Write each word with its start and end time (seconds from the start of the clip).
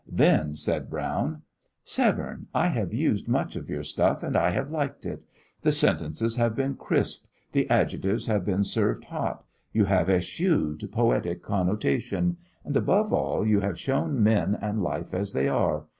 Then 0.11 0.55
said 0.55 0.89
Brown: 0.89 1.43
"Severne, 1.83 2.47
I 2.55 2.69
have 2.69 2.91
used 2.91 3.27
much 3.27 3.55
of 3.55 3.69
your 3.69 3.83
stuff, 3.83 4.23
and 4.23 4.35
I 4.35 4.49
have 4.49 4.71
liked 4.71 5.05
it. 5.05 5.21
The 5.61 5.71
sentences 5.71 6.37
have 6.37 6.55
been 6.55 6.73
crisp. 6.73 7.27
The 7.51 7.69
adjectives 7.69 8.25
have 8.25 8.43
been 8.43 8.63
served 8.63 9.03
hot. 9.03 9.45
You 9.73 9.85
have 9.85 10.09
eschewed 10.09 10.89
poetic 10.91 11.43
connotation. 11.43 12.37
And, 12.65 12.75
above 12.75 13.13
all, 13.13 13.45
you 13.45 13.59
have 13.59 13.79
shown 13.79 14.23
men 14.23 14.57
and 14.59 14.81
life 14.81 15.13
as 15.13 15.33
they 15.33 15.47
are. 15.47 15.85